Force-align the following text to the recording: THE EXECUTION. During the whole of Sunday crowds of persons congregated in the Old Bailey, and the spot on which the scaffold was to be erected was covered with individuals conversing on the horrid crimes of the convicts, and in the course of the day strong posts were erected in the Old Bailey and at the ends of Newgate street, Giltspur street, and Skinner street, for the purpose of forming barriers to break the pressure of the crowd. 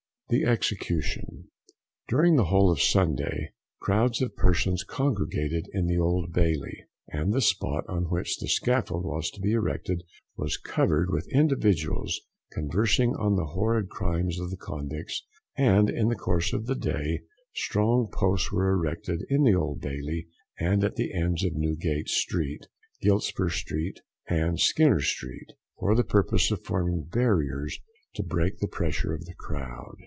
THE 0.29 0.45
EXECUTION. 0.45 1.49
During 2.07 2.37
the 2.37 2.45
whole 2.45 2.71
of 2.71 2.81
Sunday 2.81 3.51
crowds 3.81 4.21
of 4.21 4.33
persons 4.37 4.85
congregated 4.85 5.67
in 5.73 5.87
the 5.87 5.97
Old 5.97 6.31
Bailey, 6.31 6.85
and 7.09 7.33
the 7.33 7.41
spot 7.41 7.83
on 7.89 8.05
which 8.09 8.37
the 8.37 8.47
scaffold 8.47 9.03
was 9.03 9.29
to 9.31 9.41
be 9.41 9.51
erected 9.51 10.03
was 10.37 10.55
covered 10.55 11.09
with 11.11 11.27
individuals 11.33 12.17
conversing 12.53 13.13
on 13.17 13.35
the 13.35 13.43
horrid 13.47 13.89
crimes 13.89 14.39
of 14.39 14.51
the 14.51 14.55
convicts, 14.55 15.21
and 15.57 15.89
in 15.89 16.07
the 16.07 16.15
course 16.15 16.53
of 16.53 16.65
the 16.65 16.75
day 16.75 17.23
strong 17.53 18.07
posts 18.09 18.53
were 18.53 18.71
erected 18.71 19.25
in 19.27 19.43
the 19.43 19.53
Old 19.55 19.81
Bailey 19.81 20.27
and 20.57 20.81
at 20.85 20.95
the 20.95 21.13
ends 21.13 21.43
of 21.43 21.55
Newgate 21.55 22.07
street, 22.07 22.67
Giltspur 23.03 23.49
street, 23.49 23.99
and 24.29 24.57
Skinner 24.61 25.01
street, 25.01 25.51
for 25.77 25.93
the 25.93 26.05
purpose 26.05 26.51
of 26.51 26.63
forming 26.63 27.03
barriers 27.03 27.77
to 28.13 28.23
break 28.23 28.59
the 28.59 28.69
pressure 28.69 29.13
of 29.13 29.25
the 29.25 29.35
crowd. 29.35 29.97